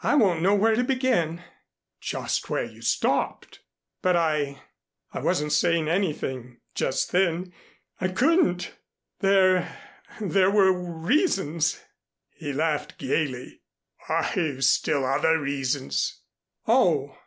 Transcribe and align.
I 0.00 0.14
won't 0.14 0.42
know 0.42 0.54
where 0.54 0.76
to 0.76 0.84
begin" 0.84 1.42
"Just 2.00 2.48
where 2.48 2.62
you 2.62 2.82
stopped." 2.82 3.58
"But 4.00 4.14
I 4.14 4.62
I 5.12 5.18
wasn't 5.18 5.50
saying 5.52 5.88
anything 5.88 6.60
just 6.76 7.10
then. 7.10 7.52
I 8.00 8.06
couldn't. 8.12 8.70
There 9.18 9.76
there 10.20 10.52
were 10.52 10.70
reasons." 10.72 11.80
He 12.30 12.52
laughed 12.52 12.96
gayly. 12.96 13.62
"I've 14.08 14.64
still 14.64 15.04
other 15.04 15.36
reasons." 15.40 16.20
"Oh!" 16.68 17.18